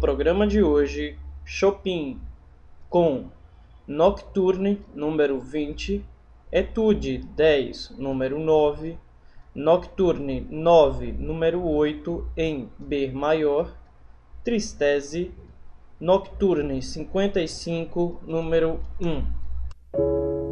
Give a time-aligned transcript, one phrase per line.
[0.00, 2.20] Programa de hoje, Chopin
[2.88, 3.24] com
[3.84, 6.04] Nocturne número 20,
[6.52, 8.96] Etude 10 número 9,
[9.52, 13.76] Nocturne 9 número 8 em B maior,
[14.44, 15.32] Tristese,
[15.98, 20.47] Nocturne 55 número 1.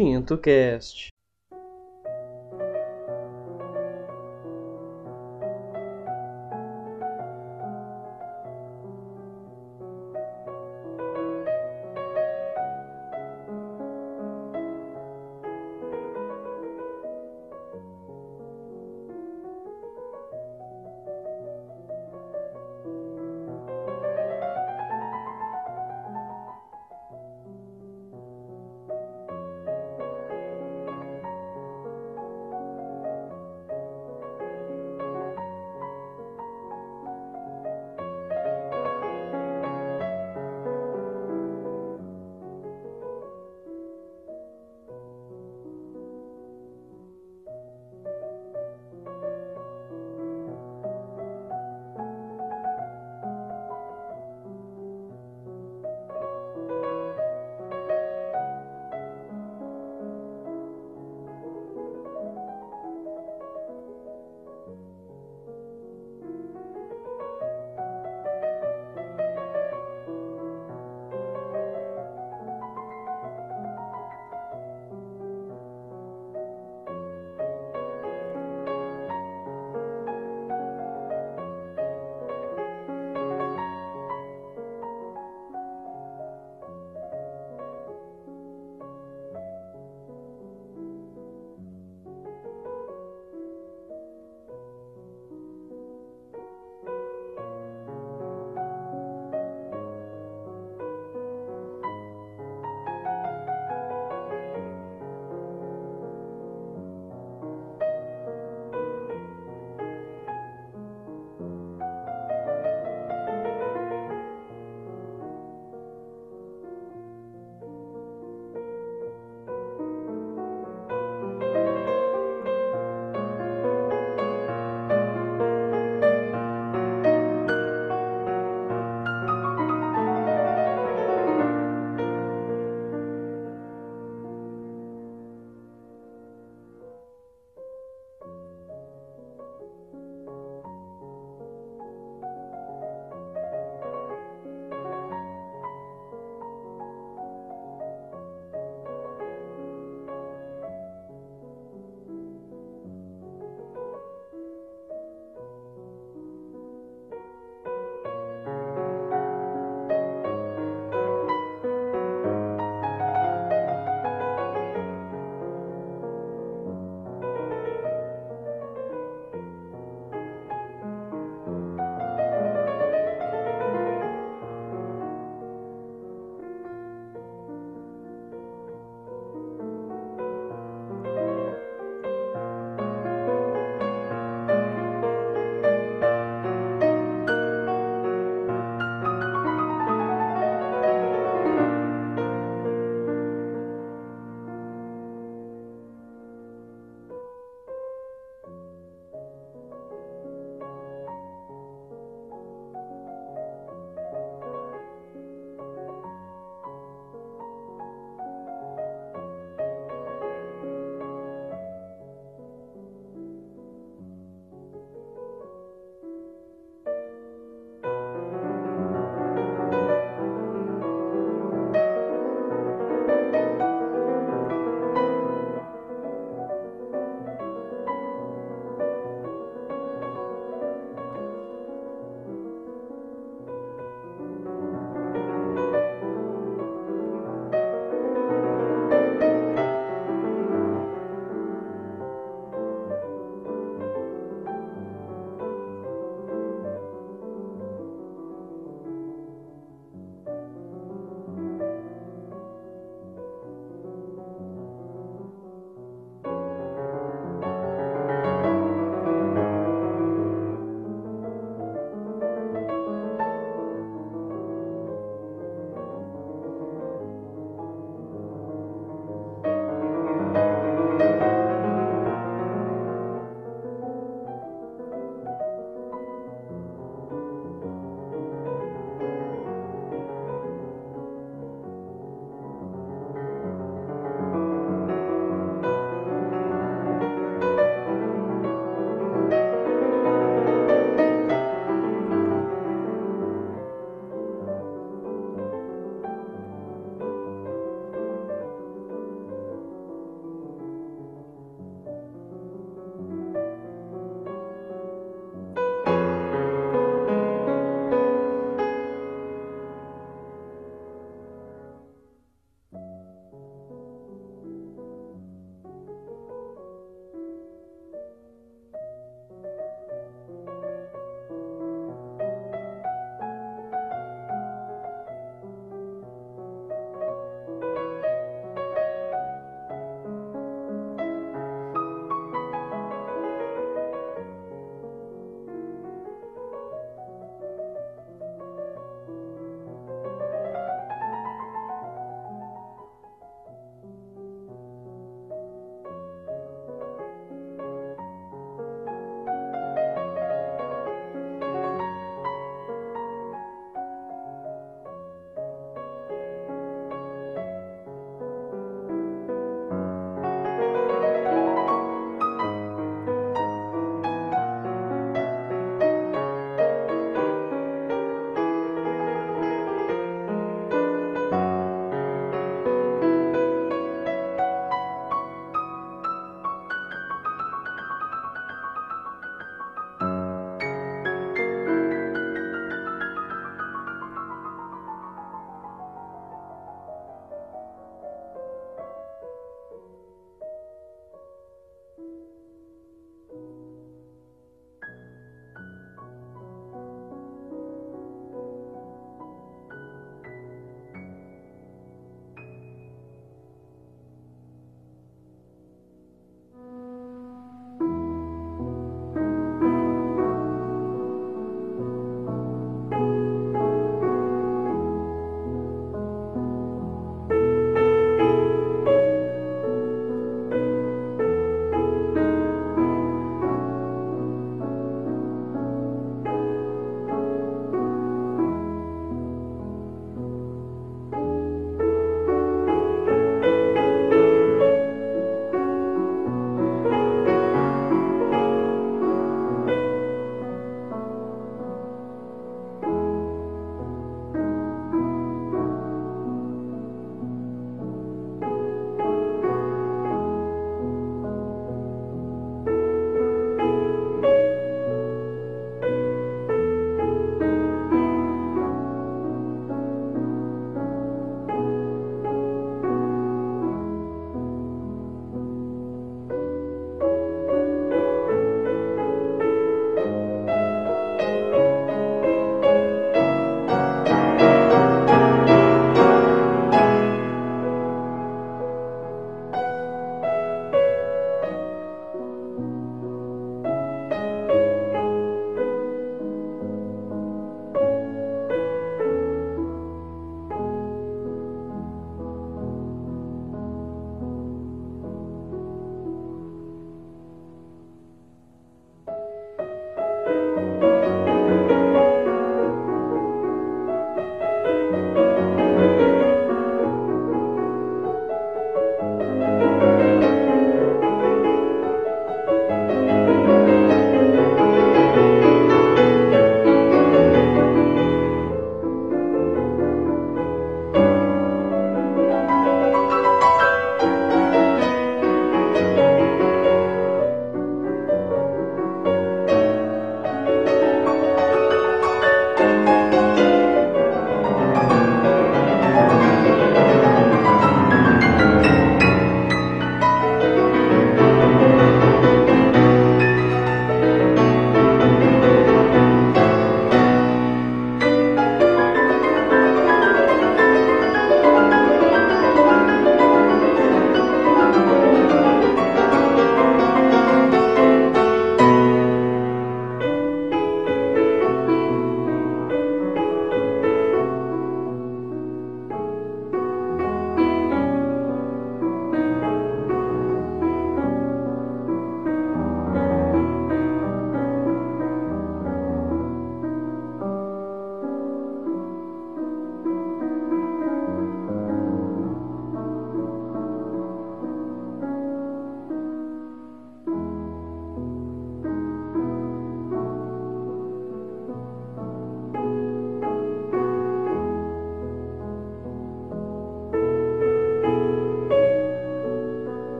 [0.00, 1.10] Tinto Cast.